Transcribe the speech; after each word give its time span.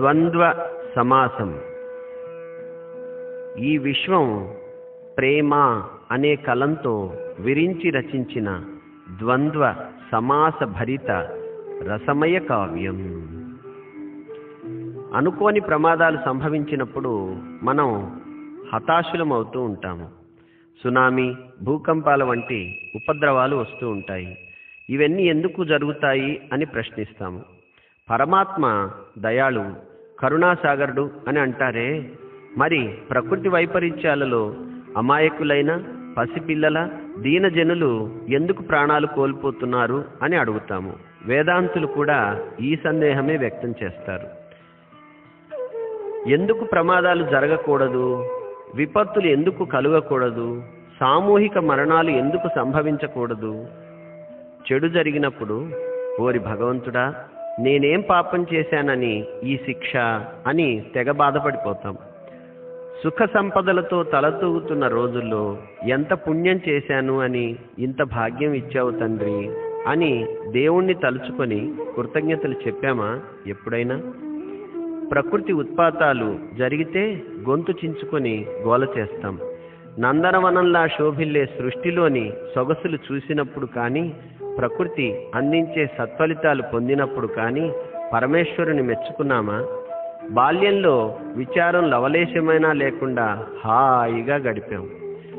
ద్వంద్వ 0.00 0.68
సమాసం. 0.96 1.60
ఈ 3.58 3.78
విశ్వం 3.78 4.54
ప్రేమ 5.18 5.54
అనే 6.10 6.36
కలంతో 6.36 7.16
విరించి 7.40 7.90
రచించిన 7.90 8.64
ద్వంద్వ 9.18 9.74
సమాస 10.12 10.64
భరిత 10.64 11.10
రసమయ 11.88 12.38
కావ్యం. 12.38 12.98
అనుకోని 15.14 15.60
ప్రమాదాలు 15.60 16.18
సంభవించినప్పుడు 16.24 17.36
మనం 17.62 18.20
హతాశులమవుతూ 18.74 19.60
ఉంటాము. 19.60 20.08
సునామీ 20.84 21.34
భూకంపాల 21.62 22.24
వంటి 22.24 22.90
ఉపద్రవాలు 22.94 23.56
వస్తూ 23.56 23.90
ఉంటాయి. 23.90 24.38
ఇవన్నీ 24.90 25.22
ఎందుకు 25.22 25.64
జరుగుతాయి 25.64 26.48
అని 26.52 26.66
ప్రశ్నిస్తాము. 26.66 27.42
పరమాత్మ 28.10 28.90
దయాళువు 29.18 29.89
కరుణాసాగరుడు 30.22 31.10
అని 31.28 31.40
అంటారే. 31.40 32.10
మరి 32.58 32.98
ప్రకృతి 33.10 33.48
వైపరీత్యాలలో 33.48 34.54
అమాయకులైన 34.96 35.82
పసిపిల్లల 36.16 36.88
దీనజనులు 37.18 38.10
ఎందుకు 38.28 38.62
ప్రాణాలు 38.62 39.06
కోల్పోతున్నారు 39.06 40.04
అని 40.22 40.36
అడుగుతాము. 40.36 40.92
వేదాంతులు 41.24 41.86
కూడా 41.86 42.40
ఈ 42.60 42.78
సందేహమే 42.84 43.36
వ్యక్తం 43.36 43.74
చేస్తారు. 43.82 44.40
ఎందుకు 46.28 46.64
ప్రమాదాలు 46.64 47.24
జరగకూడదు? 47.24 48.28
విపత్తులు 48.74 49.26
ఎందుకు 49.26 49.64
కలుగకూడదు? 49.64 50.62
సామూహిక 51.00 51.58
మరణాలు 51.58 52.10
ఎందుకు 52.10 52.48
సంభవించకూడదు? 52.56 53.66
చెడు 54.72 54.88
జరిగినప్పుడు 54.88 55.70
ఓరి 56.20 56.38
భగవంతుడా 56.38 57.14
నేనేం 57.58 58.00
పాపం 58.00 58.46
చేశానని 58.54 59.24
ఈ 59.44 59.56
శిక్ష 59.56 59.96
అని 60.46 60.84
తెగ 60.94 61.10
బాధపడిపోతాం. 61.10 61.98
సుఖ 63.04 63.28
సంపదలతో 63.34 64.02
తలతూగుతున్న 64.02 64.86
రోజుల్లో 64.86 65.58
ఎంత 65.88 66.12
పుణ్యం 66.12 66.60
చేశాను 66.68 67.20
అని 67.20 67.56
ఇంత 67.78 68.02
భాగ్యం 68.02 68.52
ఇచ్చావు 68.52 68.90
తండ్రి 68.90 69.50
అని 69.86 70.26
దేవుణ్ణి 70.48 70.94
తలుచుకొని 70.94 71.72
కృతజ్ఞతలు 71.96 72.52
చెప్పామా 72.52 73.20
ఎప్పుడైనా? 73.46 74.00
ప్రకృతి 75.10 75.52
ఉత్పాతాలు 75.52 76.38
జరిగితే 76.58 77.22
గొంతు 77.48 77.72
చించుకొని 77.72 78.46
గోల 78.62 78.86
చేస్తాం. 78.98 79.38
నందనవనంలా 79.98 80.86
శోభిల్లే 80.86 81.46
సృష్టిలోని 81.46 82.32
సొగసులు 82.54 82.98
చూసినప్పుడు 83.12 83.66
కానీ 83.66 84.14
ప్రకృతి 84.60 85.26
అందించే 85.34 85.86
సత్ఫలితాలు 85.98 86.62
పొందినప్పుడు 86.62 87.26
కానీ 87.26 87.72
పరమేశ్వరుని 88.14 88.82
మెచ్చుకున్నామా? 88.82 89.64
బాల్యంలో 90.30 91.18
విచారం 91.36 91.90
లవలేశమైనా 91.90 92.72
లేకుండా 92.72 93.46
హాయిగా 93.64 94.36
గడిపాం. 94.36 94.88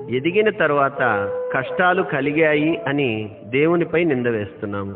ఎదిగిన 0.09 0.49
తరువాత 0.49 1.29
కష్టాలు 1.53 2.03
కలిగాయి 2.03 2.81
అని 2.87 3.35
దేవునిపై 3.43 4.03
నింద 4.03 4.27
వేస్తున్నాము. 4.27 4.95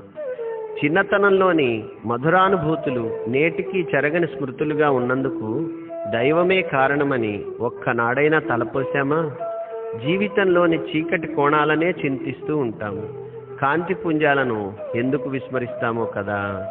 చిన్నతనంలోని 0.86 1.84
మధురానుభూతులు 2.06 3.18
నేటికి 3.28 3.88
చెరగని 3.96 4.28
స్మృతులుగా 4.28 4.90
ఉన్నందుకు 4.90 5.70
దైవమే 6.10 6.62
కారణమని 6.62 7.46
ఒక్కనాడైనా 7.60 8.40
తలపోసామా 8.40 9.32
జీవితంలోని 10.06 10.78
చీకటి 10.78 11.28
కోణాలనే 11.28 11.90
చింతిస్తూ 11.90 12.58
ఉంటాము. 12.58 13.25
కాంతి 13.62 13.94
పుంజాలను 13.94 14.74
ఎందుకు 14.96 15.30
విస్మరిస్తామో 15.30 16.06
కదా? 16.06 16.68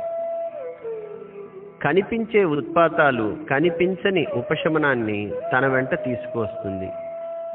కనిపించే 1.82 2.44
ఉత్పాతాలు 2.44 3.36
కనిపించని 3.50 4.26
ఉపశమనాన్ని 4.34 5.32
తన 5.52 5.66
వెంట 5.66 5.94
తీసుకువస్తుంది. 6.04 6.88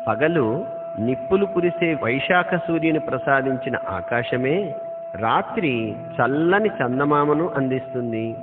పగలు 0.07 0.65
నిప్పులు 0.99 1.45
కురిసే 1.45 1.97
వైశాఖ 2.03 2.55
సూర్యుని 2.55 2.99
ప్రసాదించిన 2.99 3.77
ఆకాశమే 3.89 4.75
రాత్రి 5.15 5.91
చల్లని 5.91 6.69
చందమామను 6.69 7.49
అందిస్తుంది. 7.49 8.35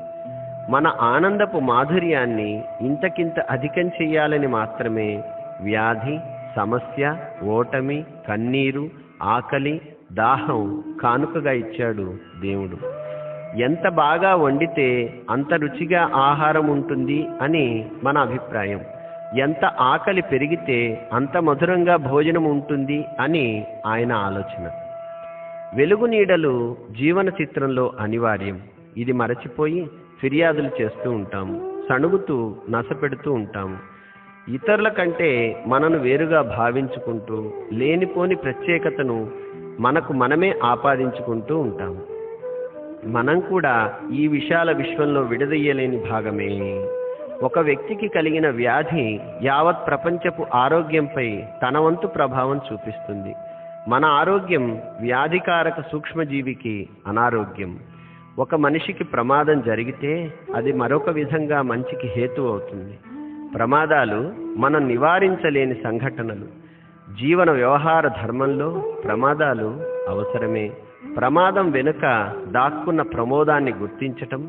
మన 0.71 0.87
ఆనందపు 1.01 1.59
మాధుర్యాన్ని 1.59 2.65
ఇంతకింత 2.81 3.41
అధికం 3.41 3.89
చెయ్యాలని 3.89 4.47
మాత్రమే 4.47 5.23
వ్యాధి 5.63 6.19
సమస్య 6.57 7.17
ఓటమి 7.45 8.05
కన్నీరు 8.29 8.89
ఆకలి 9.23 9.81
దాహం 10.17 10.85
కానుకగా 11.03 11.53
ఇచ్చాడు 11.53 12.15
దేవుడు. 12.41 12.77
ఎంత 13.57 13.89
బాగా 13.89 14.35
వండితే 14.35 15.15
అంత 15.31 15.55
రుచిగా 15.55 16.11
ఆహారం 16.15 16.67
ఉంటుంది 16.67 17.27
అని 17.43 17.91
మన 18.05 18.19
అభిప్రాయం. 18.19 18.81
ఎంత 19.39 19.65
ఆకలి 19.65 20.23
పెరిగితే 20.23 21.09
అంత 21.13 21.37
మధురంగా 21.37 21.97
భోజనం 21.97 22.45
ఉంటుంది 22.45 23.05
అని 23.21 23.67
ఆయన 23.87 24.13
ఆలోచన. 24.13 24.71
వెలుగు 25.77 26.07
నీడలు 26.07 26.77
జీవన 26.99 27.29
చిత్రంలో 27.29 27.93
అనివార్యం. 28.01 28.61
ఇది 28.97 29.13
మరచిపోయి 29.13 29.91
ఫిర్యాదులు 30.23 30.71
చేస్తూ 30.83 31.11
ఉంటాము 31.11 31.73
సణుగుతూ 31.89 32.55
నసపెడుతూ 32.71 33.33
ఉంటాము 33.33 33.77
ఇతరుల 34.49 34.89
కంటే 34.89 35.63
మనను 35.67 35.99
వేరుగా 35.99 36.43
భావించుకుంటూ 36.43 37.53
లేనిపోని 37.73 38.35
ప్రత్యేకతను 38.35 39.46
మనకు 39.81 40.13
మనమే 40.13 40.55
ఆపాదించుకుంటూ 40.63 41.59
ఉంటాము. 41.59 42.17
మనం 43.07 43.41
కూడా 43.41 43.95
ఈ 44.13 44.29
విశాల 44.29 44.73
విశ్వంలో 44.73 45.21
విడదీయలేని 45.21 46.05
భాగమే. 46.11 46.87
ఒక 47.43 47.59
వ్యక్తికి 47.59 48.09
కలిగిన 48.09 48.51
వ్యాధి 48.51 49.21
యావత్ 49.43 49.87
ప్రపంచపు 49.87 50.47
ఆరోగ్యంపై 50.55 51.45
తన 51.63 51.79
వంతు 51.79 52.07
ప్రభావం 52.07 52.61
చూపిస్తుంది. 52.73 53.35
మన 53.89 54.05
ఆరోగ్యం 54.05 54.81
వ్యాధికారక 55.01 55.81
సూక్ష్మజీవికి 55.81 56.89
అనారోగ్యం. 57.07 57.79
ఒక 58.39 58.55
మనిషికి 58.55 59.05
ప్రమాదం 59.05 59.63
జరిగితే 59.67 60.33
అది 60.55 60.73
మరొక 60.73 61.11
విధంగా 61.11 61.63
మంచికి 61.63 62.07
హేతు 62.07 62.43
అవుతుంది. 62.43 62.99
ప్రమాదాలు 63.55 64.33
మనం 64.57 64.89
నివారించలేని 64.89 65.75
సంఘటనలు. 65.75 66.66
జీవన 67.15 67.51
వ్యవహార 67.51 68.09
ధర్మంలో 68.09 68.97
ప్రమాదాలు 69.05 69.81
అవసరమే. 70.09 70.73
ప్రమాదం 71.17 71.71
వెనుక 71.71 72.33
దాక్కున్న 72.49 73.03
ప్రమోదాన్ని 73.03 73.73
గుర్తించటం 73.73 74.49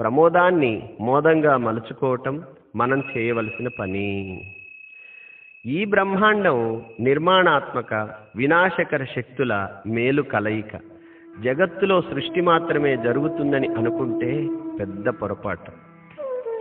ప్రమోదాన్ని 0.00 0.90
మోదంగా 1.00 1.56
మలుచుకోవటం 1.56 2.42
మనం 2.76 3.02
చేయవలసిన 3.16 3.68
పని. 3.80 4.40
ఈ 5.66 5.84
బ్రహ్మాండం 5.84 6.82
నిర్మాణాత్మక 7.00 7.94
వినాశకర 8.36 9.04
శక్తుల 9.04 9.68
మేలు 9.86 10.22
కలయిక. 10.22 10.76
జగత్తులో 11.40 12.00
సృష్టి 12.00 12.40
మాత్రమే 12.40 12.96
జరుగుతుందని 12.96 13.68
అనుకుంటే 13.68 14.48
పెద్ద 14.80 15.08
పొరపాటు. 15.08 15.70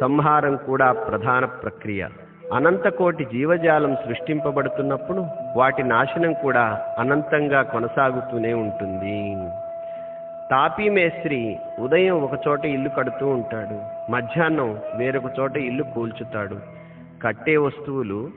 సంహారం 0.02 0.56
కూడా 0.56 0.92
ప్రధాన 0.92 1.46
ప్రక్రియ. 1.46 2.06
అనంతకోటి 2.54 3.24
జీవజాలం 3.24 3.96
సృష్టింపబడుతున్నప్పుడు 3.96 5.26
వాటి 5.56 5.84
నాశనం 5.84 6.34
కూడా 6.34 6.82
అనంతంగా 7.00 7.62
కొనసాగుతూనే 7.62 8.54
ఉంటుంది. 8.54 9.18
తాపీ 10.52 10.90
మేస్త్రి 10.90 11.58
ఉదయం 11.80 12.24
ఒకచోట 12.24 12.66
ఇల్లు 12.66 12.90
కడుతూ 12.90 13.28
ఉంటాడు 13.28 13.78
మధ్యాహ్నం 14.12 14.80
వేరొక 14.96 15.24
చోట 15.40 15.58
ఇల్లు 15.58 15.84
కూల్చుతాడు. 15.84 16.58
కట్టే 17.24 17.58
వస్తువులు 17.58 18.30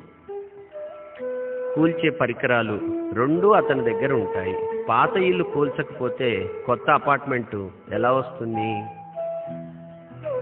కూల్చే 1.75 2.11
పరికరాలు 2.11 2.77
రెండూ 3.15 3.51
అతని 3.51 3.83
దగ్గర 3.85 4.13
ఉంటాయి. 4.13 4.57
పాత 4.89 5.17
ఇల్లు 5.17 5.45
కూల్చకపోతే 5.45 6.31
కొత్త 6.67 6.91
అపార్ట్మెంటు 6.91 7.71
ఎలా 7.93 8.13
వస్తుంది? 8.13 8.71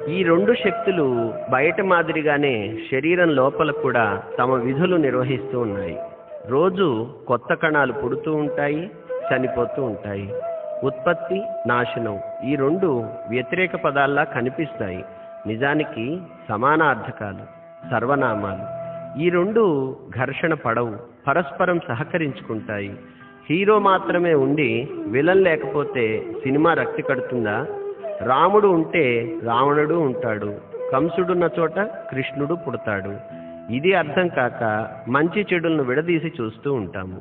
ఈ 0.09 0.23
రెండు 0.23 0.55
శక్తులు 0.55 1.35
బయట 1.51 1.81
మాదిరిగానే 1.81 2.79
శరీరం 2.93 3.29
లోపల 3.29 3.71
కూడా 3.71 4.23
తమ 4.39 4.55
విధులు 4.55 4.97
నిర్వహిస్తూ 4.97 5.61
ఉన్నాయి. 5.61 5.99
రోజు 6.47 7.07
కొత్త 7.29 7.55
కణాలు 7.55 7.93
పుడుతూ 7.93 8.35
ఉంటాయి 8.35 8.91
చనిపోతూ 9.33 9.83
ఉంటాయి. 9.83 10.35
ఉత్పత్తి 10.85 11.43
నాశనం 11.67 12.19
ఈ 12.45 12.57
రెండు 12.57 13.05
వ్యతిరేక 13.31 13.77
పదాల్లా 13.77 14.25
కనిపిస్తాయి. 14.25 15.05
నిజానికి 15.47 16.19
సమానార్థకాలు 16.49 17.65
సర్వనామాలు. 17.91 18.85
ఈ 19.23 19.31
రెండు 19.31 19.97
ఘర్షణ 20.21 20.55
పడవు 20.55 20.97
పరస్పరం 21.29 21.81
సహకరించుకుంటాయి. 21.89 22.95
హీరో 23.51 23.79
మాత్రమే 23.79 24.35
ఉండి 24.35 24.89
విలన్ 25.07 25.45
లేకపోతే 25.45 26.23
సినిమా 26.43 26.75
రక్తి 26.75 27.03
కడుతుందా? 27.03 27.67
రాముడు 28.23 28.69
ఉంటే 28.69 29.35
రావణుడు 29.45 29.95
ఉంటాడు 29.95 30.55
కంసుడున్న 30.93 31.49
చోట 31.59 31.81
కృష్ణుడు 31.81 32.55
పుడతాడు. 32.55 33.17
ఇది 33.73 33.95
అర్థం 33.95 34.29
కాక 34.29 34.89
మంచి 35.09 35.47
చెడులను 35.53 35.83
విడదీసి 35.83 36.33
చూస్తూ 36.41 36.73
ఉంటాము. 36.73 37.17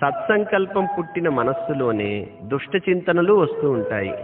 సత్సంకల్పం 0.00 0.88
పుట్టిన 0.98 1.28
మనస్సులోనే 1.28 2.26
దుష్ట 2.42 2.90
చింతనలు 2.90 3.32
వస్తూ 3.32 3.70
ఉంటాయి. 3.70 4.14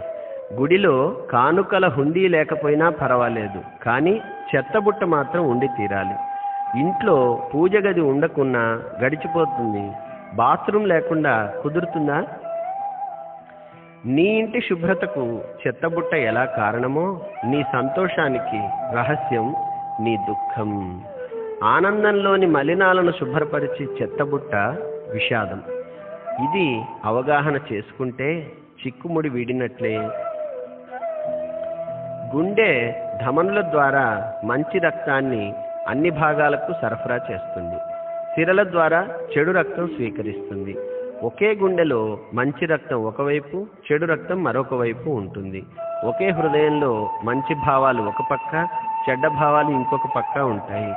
గుడిలో 0.53 1.21
కానుకల 1.31 1.87
హుండీ 1.87 2.27
లేకపోయినా 2.27 2.89
పర్వాలేదు 2.89 3.83
కానీ 3.83 4.21
చెత్తబుట్ట 4.55 5.03
మాత్రం 5.03 5.49
ఉండి 5.49 5.67
తీరాలి. 5.67 6.15
ఇంట్లో 6.79 7.41
పూజ 7.55 7.75
గది 7.75 8.01
ఉండకున్నా 8.01 8.81
గడిచిపోతుంది 9.03 9.91
బాత్రూమ్ 10.35 10.87
లేకుండా 10.87 11.53
కుదురుతుందా? 11.63 12.23
నీ 14.05 14.23
ఇంటి 14.23 14.61
శుభ్రతకు 14.61 15.41
చెత్తబుట్ట 15.67 16.15
ఎలా 16.15 16.45
కారణమో 16.45 17.21
నీ 17.45 17.63
సంతోషానికి 17.73 18.57
రహస్యం 18.95 19.55
నీ 20.01 20.17
దుఃఖం. 20.17 21.01
ఆనందంలోని 21.63 22.45
మలినాలను 22.45 23.11
శుభ్రపరిచి 23.11 23.85
చెత్తబుట్ట 23.85 24.55
విషాదం. 25.13 25.61
ఇది 26.43 26.81
అవగాహన 27.05 27.59
చేసుకుంటే 27.73 28.51
చిక్కుముడి 28.85 29.29
వీడినట్లే. 29.29 29.97
గుండె 32.35 32.93
ధమనుల 33.25 33.61
ద్వారా 33.61 34.33
మంచి 34.43 34.79
రక్తాన్ని 34.79 35.53
అన్ని 35.87 36.09
భాగాలకు 36.09 36.73
సరఫరా 36.81 37.15
చేస్తుంది. 37.15 37.75
సిరల 38.35 38.63
ద్వారా 38.63 39.07
చెడు 39.37 39.51
రక్తం 39.51 39.87
స్వీకరిస్తుంది. 39.87 40.77
ఒకే 41.23 41.55
గుండెలో 41.55 42.17
మంచి 42.33 42.65
రక్తం 42.65 43.03
ఒకవైపు 43.03 43.67
చెడు 43.91 44.05
రక్తం 44.05 44.43
మరొక 44.43 44.73
వైపు 44.73 45.09
ఉంటుంది. 45.09 45.63
ఒకే 46.05 46.29
హృదయంలో 46.29 47.09
మంచి 47.23 47.55
భావాలు 47.55 48.01
ఒక 48.01 48.21
పక్క 48.31 48.67
చెడ్డ 49.09 49.27
భావాలు 49.27 49.69
ఇంకొక 49.69 50.07
పక్క 50.15 50.39
ఉంటాయి. 50.39 50.93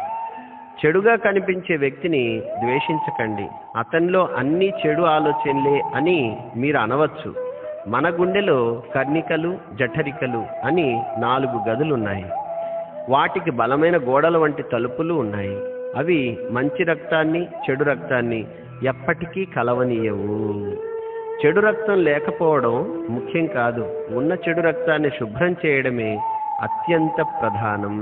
చెడుగా 0.87 1.17
కనిపించే 1.17 1.77
వ్యక్తిని 1.77 2.43
ద్వేషించకండి. 2.61 3.49
అతనిలో 3.77 4.29
అన్ని 4.37 4.73
చెడు 4.87 5.03
ఆలోచనలే 5.03 5.83
అని 5.95 6.41
మీరు 6.57 6.79
అనవచ్చు. 6.79 7.35
మన 7.89 8.11
గుండెలో 8.11 8.83
కర్ణికలు 8.95 9.59
జఠరికలు 9.75 10.45
అని 10.65 11.05
నాలుగు 11.19 11.69
గదులున్నాయి. 11.69 12.27
వాటికి 13.09 13.51
బలమైన 13.51 13.97
గోడల 13.97 14.37
వంటి 14.37 14.63
తలుపులు 14.63 15.15
ఉన్నాయి. 15.15 15.74
అవి 15.97 16.39
మంచి 16.51 16.85
రక్తాన్ని 16.85 17.45
చెడు 17.45 17.85
రక్తాన్ని 17.85 18.47
ఎప్పటికీ 18.87 19.45
కలవనీయవు. 19.45 20.73
చెడు 21.47 21.61
రక్తం 21.61 22.05
లేకపోవడం 22.05 23.07
ముఖ్యం 23.11 23.47
కాదు. 23.47 23.95
ఉన్న 24.11 24.33
చెడు 24.33 24.61
రక్తాన్ని 24.61 25.11
శుభ్రం 25.11 25.57
చేయడమే 25.67 26.21
అత్యంత 26.61 27.23
ప్రధానం. 27.23 27.97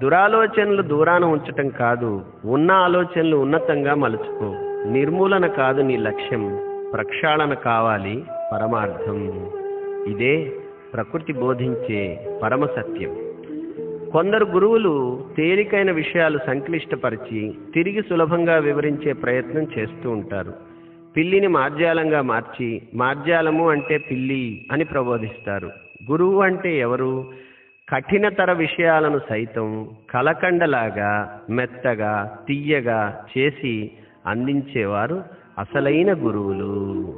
దురాలోచనలు 0.00 0.82
దూరాన 0.82 1.24
ఉంచటం 1.24 1.68
కాదు. 1.68 2.24
ఉన్న 2.44 2.72
ఆలోచనలు 2.72 3.36
ఉన్నతంగా 3.36 3.94
మలుచుకో. 3.94 4.54
నిర్మూలన 4.90 5.46
కాదు 5.46 5.82
నీ 5.82 5.96
లక్ష్యం. 5.96 6.58
ప్రక్షాళన 6.92 7.54
కావాలి 7.54 8.24
పరమార్థం. 8.52 9.50
ఇదే 10.06 10.52
ప్రకృతి 10.94 11.32
బోధించే 11.32 12.30
పరమ 12.42 12.66
సత్యం. 12.66 13.25
కొందరు 14.16 14.44
గురువులు 14.44 15.24
తేలికైన 15.36 15.90
విషయాలు 15.90 16.38
సంక్లిష్టపరిచి 16.46 17.54
తిరిగి 17.74 18.02
సులభంగా 18.02 18.56
వివరించే 18.56 19.12
ప్రయత్నం 19.12 19.66
చేస్తూ 19.78 20.10
ఉంటారు. 20.10 20.52
పిల్లిని 21.16 21.46
మార్జాలంగా 21.46 22.22
మార్చి 22.22 22.82
మార్జాలము 22.94 23.70
అంటే 23.70 23.98
పిల్లి 23.98 24.66
అని 24.72 24.84
ప్రబోధిస్తారు. 24.84 25.70
గురువు 26.10 26.40
అంటే 26.40 26.78
ఎవరు? 26.78 27.32
కఠినతర 27.88 28.52
విషయాలను 28.52 29.20
సైతం 29.28 29.88
కలకండలాగా 30.10 31.40
మెత్తగా 31.50 32.38
తీయగా 32.48 33.24
చేసి 33.38 33.90
అందించేవారు 34.26 35.22
అసలైన 35.58 36.12
గురువులు. 36.12 37.14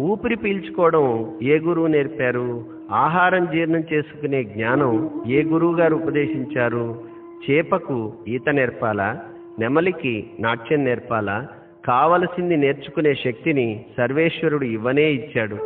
ఊపిరి 0.00 0.36
పీల్చుకోవడం 0.36 1.38
ఏ 1.42 1.58
గురువు 1.58 1.86
నేర్పారు? 1.86 2.79
ఆహారం 2.92 3.46
జీర్ణం 3.52 3.82
చేసుకునే 3.92 4.44
జ్ఞానం 4.44 5.10
ఏ 5.26 5.42
గురువు 5.42 5.76
గారు 5.76 5.96
ఉపదేశించారు? 5.96 7.04
చేపకు 7.50 8.12
ఈత 8.28 8.48
నేర్పాలా? 8.48 9.20
నెమలికి 9.58 10.30
నాట్యం 10.40 10.84
నేర్పాలా? 10.84 11.48
కావలసింది 11.84 12.56
నేర్చుకునే 12.56 13.14
శక్తిని 13.14 13.84
సర్వేశ్వరుడు 13.98 14.64
ఇవ్వనే 14.64 15.12
ఇచ్చాడు. 15.12 15.56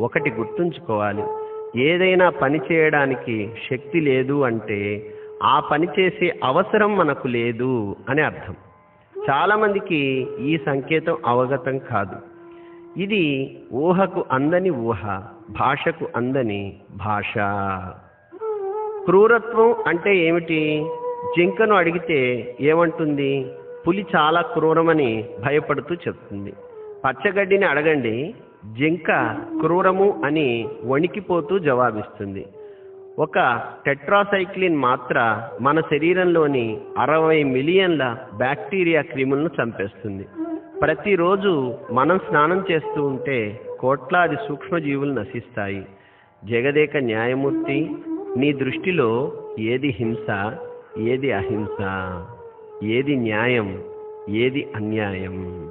ఒకటి 0.00 0.30
గుర్తుంచుకోవాలి. 0.30 1.22
ఏదైనా 1.80 2.30
పని 2.30 2.60
చేయడానికి 2.72 3.50
శక్తి 3.70 4.00
లేదు 4.00 4.44
అంటే 4.44 5.06
ఆ 5.42 5.60
పని 5.60 5.88
చేసే 6.00 6.40
అవసరం 6.44 6.96
మనకు 6.96 7.28
లేదు 7.28 7.96
అని 8.08 8.22
అర్థం. 8.22 8.54
చాలామందికి 9.30 10.26
ఈ 10.40 10.58
సంకేతం 10.66 11.16
అవగతం 11.26 11.78
కాదు. 11.78 12.31
ఇది 12.96 13.56
ఊహకు 13.72 14.24
అందని 14.32 14.70
ఊహ 14.70 15.22
భాషకు 15.50 16.08
అందని 16.16 16.76
భాష. 16.96 17.34
క్రూరత్వం 19.04 19.74
అంటే 19.86 20.16
ఏమిటి? 20.16 20.86
జింకను 21.36 21.74
అడిగితే 21.74 22.54
ఏమంటుంది? 22.60 23.46
పులి 23.88 24.06
చాలా 24.16 24.40
క్రూరమని 24.40 25.24
భయపడుతూ 25.44 25.94
చెప్తుంది. 25.94 26.52
పచ్చగడ్డిని 27.04 27.64
అడగండి 27.64 28.34
జింక 28.78 29.36
క్రూరము 29.60 30.22
అని 30.24 30.68
వణికిపోతూ 30.86 31.58
జవాబిస్తుంది. 31.58 32.46
ఒక 33.18 33.60
టెట్రాసైక్లిన్ 33.86 34.76
మాత్ర 34.76 35.48
మన 35.60 35.80
శరీరంలోని 35.80 36.80
అరవై 36.98 37.42
మిలియన్ల 37.42 38.16
బ్యాక్టీరియా 38.36 39.02
క్రిములను 39.02 39.50
చంపేస్తుంది. 39.62 40.26
ప్రతిరోజు 40.82 41.74
మనం 41.92 42.18
స్నానం 42.18 42.64
చేస్తూ 42.70 43.04
ఉంటే 43.04 43.60
కోట్లాది 43.80 44.36
సూక్ష్మజీవులు 44.48 45.12
నశిస్తాయి. 45.12 45.86
జగదేక 46.44 46.96
న్యాయమూర్తి 46.96 47.90
నీ 48.36 48.52
దృష్టిలో 48.52 49.32
ఏది 49.58 49.88
హింస 49.88 50.52
ఏది 50.98 51.32
అహింస? 51.32 51.84
ఏది 52.84 53.16
న్యాయం 53.16 53.82
ఏది 54.28 54.72
అన్యాయం? 54.76 55.66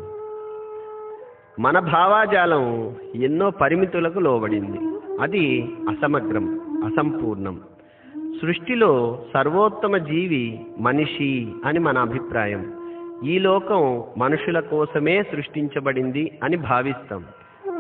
మన 1.60 1.80
భావాజాలం 1.80 2.96
ఎన్నో 3.16 3.50
పరిమితులకు 3.50 4.20
లోబడింది. 4.20 4.80
అది 5.22 5.70
అసమగ్రం 5.90 6.62
అసంపూర్ణం. 6.86 7.60
సృష్టిలో 8.42 9.22
సర్వోత్తమ 9.34 9.98
జీవి 9.98 10.60
మనిషి 10.80 11.48
అని 11.66 11.80
మన 11.80 11.98
అభిప్రాయం. 11.98 12.81
ఈ 13.24 13.40
లోకం 13.40 14.04
మనుషుల 14.18 14.60
కోసమే 14.60 15.24
సృష్టించబడింది 15.24 16.40
అని 16.44 16.58
భావిస్తాం. 16.58 17.26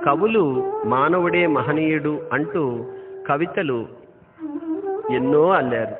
కవులు 0.05 0.73
మానవుడే 0.85 1.47
మహనీయుడు 1.47 2.29
అంటూ 2.33 2.85
కవితలు 3.29 3.87
ఎన్నో 5.11 5.49
అల్లారు 5.49 5.95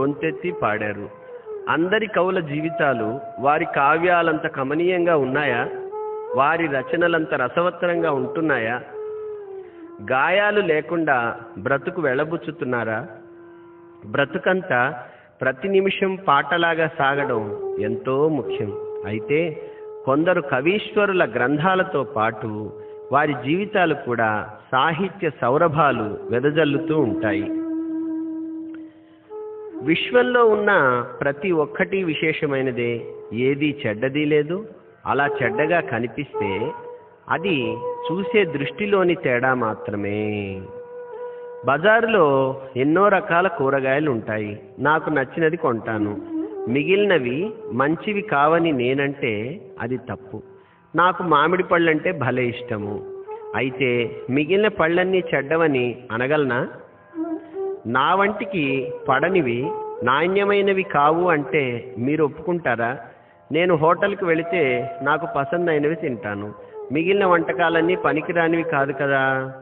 గొంతెత్తి 0.00 0.52
పాడారు. 0.62 1.08
అందరి 1.68 2.06
కవుల 2.06 2.40
జీవితాలు 2.40 3.20
వారి 3.40 3.66
కావ్యాలంత 3.76 4.46
కమనీయంగా 4.46 5.16
ఉన్నాయా? 5.16 5.68
వారి 6.34 6.66
రచనలంత 6.66 7.34
రసవత్తరంగా 7.34 8.10
ఉంటున్నాయా? 8.12 8.82
గాయాలు 10.12 10.60
లేకుండా 10.60 11.36
బ్రతుకు 11.58 12.00
వెళ్ళబుచ్చుతున్నారా 12.00 13.06
బ్రతుకంతా 14.06 15.02
ప్రతి 15.40 15.68
నిమిషం 15.68 16.14
పాటలాగా 16.28 16.90
సాగడం 16.98 17.60
ఎంతో 17.80 18.28
ముఖ్యం. 18.28 18.72
అయితే 19.06 19.62
కొందరు 20.04 20.40
కవీశ్వరుల 20.40 21.24
గ్రంథాలతో 21.24 22.02
పాటు 22.02 22.72
వారి 23.12 23.32
జీవితాలు 23.32 23.94
కూడా 23.94 24.50
సాహిత్య 24.72 25.30
సౌరభాలు 25.40 26.18
వెదజల్లుతూ 26.30 27.00
ఉంటాయి. 27.00 27.42
విశ్వంలో 29.84 30.46
ఉన్న 30.46 31.04
ప్రతి 31.20 31.52
ఒక్కటి 31.52 32.04
విశేషమైనదే 32.04 33.04
ఏది 33.32 33.82
చెడ్డది 33.86 34.24
లేదు. 34.24 34.66
అలా 35.06 35.26
చెడ్డగా 35.42 35.80
కనిపిస్తే 35.80 36.72
అది 37.28 37.76
చూసే 38.12 38.44
దృష్టిలోని 38.44 39.14
తేడా 39.14 39.54
మాత్రమే. 39.54 40.62
బజారులో 41.66 42.56
ఎన్నో 42.76 43.08
రకాల 43.08 43.48
కూరగాయలు 43.48 44.10
ఉంటాయి. 44.10 44.62
నాకు 44.78 45.10
నచ్చినది 45.10 45.56
కొంటాను. 45.56 46.16
మిగిలినవి 46.68 47.52
మంచివి 47.72 48.22
కావని 48.22 48.72
నేనంటే 48.72 49.60
అది 49.80 49.96
తప్పు. 49.96 50.42
నాకు 50.96 51.22
మామిడి 51.22 51.62
పళ్ళంటే 51.62 52.12
భలే 52.12 52.46
ఇష్టము. 52.46 53.02
అయితే 53.56 54.16
మిగిలిన 54.30 54.68
పళ్ళన్నీ 54.68 55.22
చెడ్డవని 55.34 55.96
అనగలనా? 56.12 56.68
నా 57.86 58.14
వంటికి 58.14 58.92
పడనివి 59.08 59.70
నాణ్యమైనవి 60.02 60.82
కావు 60.82 61.28
అంటే 61.28 61.94
మీరు 61.98 62.24
ఒప్పుకుంటారా? 62.24 62.98
నేను 63.52 63.74
హోటల్కి 63.76 64.24
వెళితే 64.24 64.90
నాకు 65.02 65.26
పసందైనవి 65.36 65.94
తింటాను. 65.94 66.54
మిగిలిన 66.92 67.26
వంటకాలన్నీ 67.26 67.94
పనికిరానివి 67.94 68.62
కాదు 68.62 68.92
కదా? 68.92 69.52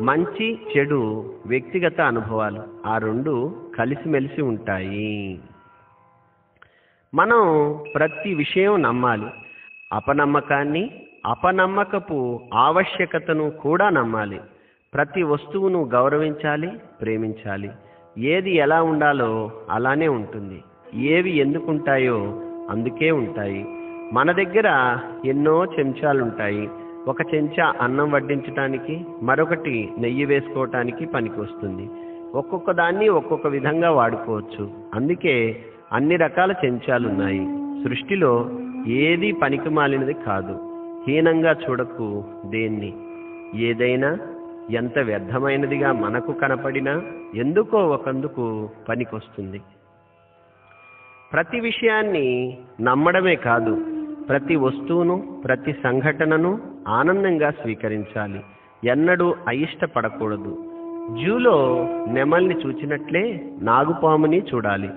మంచి 0.00 0.58
చెడు 0.76 1.32
వ్యక్తిగత 1.46 2.00
అనుభవాలు 2.00 2.62
ఆ 2.86 2.98
రెండు 2.98 3.56
కలిసిమెలిసి 3.78 4.42
ఉంటాయి. 4.42 5.40
మనం 7.14 7.76
ప్రతి 7.94 8.34
విషయం 8.34 8.82
నమ్మాలి. 8.82 9.26
అపనమ్మకాన్ని 9.92 10.90
అపనమ్మకపు 11.26 12.40
ఆవశ్యకతను 12.54 13.50
కూడా 13.50 13.90
నమ్మాలి. 13.90 14.40
ప్రతి 14.94 15.22
వస్తువును 15.22 15.84
గౌరవించాలి 15.84 16.72
ప్రేమించాలి. 17.00 17.70
ఏది 18.18 18.56
ఎలా 18.56 18.82
ఉండాలో 18.82 19.50
అలానే 19.70 20.08
ఉంటుంది. 20.08 20.62
ఏవి 20.94 21.30
ఎందుకుంటాయో 21.30 22.40
అందుకే 22.70 23.10
ఉంటాయి. 23.10 23.64
మన 24.12 24.32
దగ్గర 24.32 24.98
ఎన్నో 25.24 25.64
చెంచాలుంటాయి. 25.64 26.68
ఒక 27.08 27.34
చెంచా 27.34 27.74
అన్నం 27.80 28.10
వడ్డించటానికి 28.10 29.04
మరొకటి 29.22 29.88
నెయ్యి 29.98 30.24
వేసుకోవటానికి 30.24 31.06
పనికి 31.06 31.40
వస్తుంది 31.40 31.90
ఒక్కొక్క 32.34 32.70
దాన్ని 32.70 33.08
ఒక్కొక్క 33.08 33.46
విధంగా 33.46 33.90
వాడుకోవచ్చు. 33.90 34.70
అందుకే 34.94 35.64
అన్ని 35.92 36.16
రకాల 36.16 36.54
చెంచాలు 36.64 37.08
ఉన్నాయి 37.08 37.46
సృష్టిలో 37.84 38.50
ఏది 38.86 39.32
పనికి 39.32 39.68
మాలినది 39.68 40.14
కాదు. 40.14 40.58
హీనంగా 41.06 41.52
చూడకు 41.52 42.24
దేన్ని. 42.44 42.94
ఏదైనా 43.54 44.18
ఎంత 44.70 44.98
వ్యర్థమైనదిగా 44.98 45.92
మనకు 45.92 46.32
కనపడినా 46.32 47.02
ఎందుకో 47.34 47.78
ఒకందుకు 47.78 48.68
పనికొస్తుంది. 48.88 49.60
ప్రతి 51.32 51.60
విషయాన్ని 51.60 52.58
నమ్మడమే 52.80 53.34
కాదు 53.34 53.84
ప్రతి 54.28 54.56
వస్తువును 54.56 55.42
ప్రతి 55.44 55.72
సంఘటనను 55.72 56.69
ఆనందంగా 56.88 57.50
స్వీకరించాలి. 57.50 58.40
ఎన్నడూ 58.84 59.34
అయిష్టపడకూడదు. 59.48 60.58
జూలో 61.26 61.86
నెమల్ని 62.08 62.54
చూచినట్లే 62.54 63.44
నాగుపాముని 63.62 64.42
చూడాలి. 64.54 64.90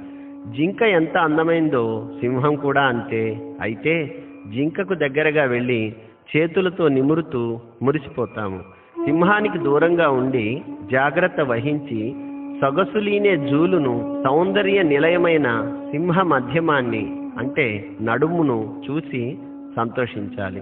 జింక 0.56 0.82
ఎంత 0.82 1.18
అందమైందో 1.18 2.10
సింహం 2.20 2.56
కూడా 2.56 2.82
అంతే. 2.82 3.54
అయితే 3.62 4.24
జింకకు 4.54 4.94
దగ్గరగా 4.94 5.44
వెళ్ళి 5.44 5.96
చేతులతో 6.38 6.88
నిమురుతూ 6.88 7.60
మురిసిపోతాము. 7.82 8.60
సింహానికి 9.06 9.58
దూరంగా 9.58 10.10
ఉండి 10.10 10.62
జాగ్రత్త 10.92 11.42
వహించి 11.42 12.16
సొగసులీనే 12.62 13.38
జూలును 13.38 14.24
సౌందర్య 14.28 14.84
నిలయమైన 14.84 15.76
సింహ 15.92 16.22
మధ్యమాన్ని 16.22 17.16
అంటే 17.38 17.90
నడుమును 18.02 18.82
చూసి 18.90 19.38
సంతోషించాలి. 19.76 20.62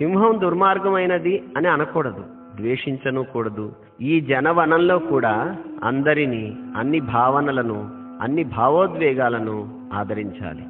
సింహం 0.00 0.40
దుర్మార్గమైనది 0.40 1.42
అని 1.56 1.68
అనకూడదు 1.68 2.24
ద్వేషించను 2.56 3.22
కూడదు. 3.22 3.72
ఈ 4.00 4.20
జనవనంలో 4.20 4.98
కూడా 4.98 5.56
అందరినీ 5.84 6.56
అన్ని 6.76 7.00
భావనలను 7.00 7.90
అన్ని 8.20 8.44
భావోద్వేగాలను 8.44 9.88
ఆదరించాలి. 9.92 10.64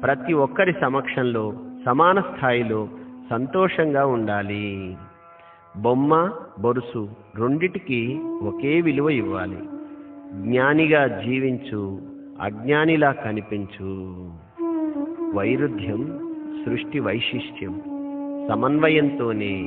ప్రతి 0.00 0.32
ఒక్కరి 0.32 0.74
సమక్షంలో 0.80 1.52
సమాన 1.86 2.20
స్థాయిలో 2.20 2.88
సంతోషంగా 3.30 4.06
ఉండాలి. 4.06 4.96
బొమ్మ 5.76 6.32
బొరుసు 6.60 7.08
రెండిటికి 7.36 8.20
ఒకే 8.42 8.80
విలువ 8.80 9.10
ఇవ్వాలి. 9.10 9.58
జ్ఞానిగా 10.32 11.06
జీవించు 11.06 11.98
అజ్ఞానిలా 12.40 13.12
కనిపించు. 13.12 14.14
వైరుధ్యం 15.34 16.18
సృష్టి 16.64 17.00
వైశిష్ట్యం. 17.00 17.97
సమన్వయంతోనే 18.48 19.62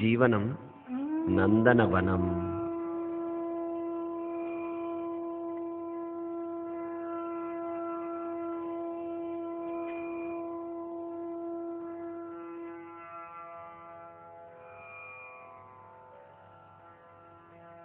జీవనం 0.00 0.56
నందనవనం. 1.36 2.51